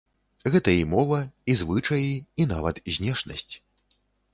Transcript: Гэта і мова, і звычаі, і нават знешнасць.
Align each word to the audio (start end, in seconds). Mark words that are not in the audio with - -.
Гэта 0.55 0.69
і 0.77 0.87
мова, 0.93 1.19
і 1.53 1.57
звычаі, 1.61 2.11
і 2.41 2.51
нават 2.57 2.85
знешнасць. 2.97 3.51